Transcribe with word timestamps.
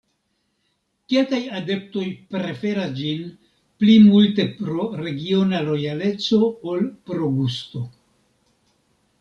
Kelkaj 1.11 1.39
adeptoj 1.57 2.05
preferas 2.31 2.95
ĝin 3.01 3.21
pli 3.83 3.99
multe 4.07 4.47
pro 4.57 4.89
regiona 5.03 5.63
lojaleco 5.69 6.41
ol 6.73 6.85
pro 7.11 7.31
gusto. 7.39 7.85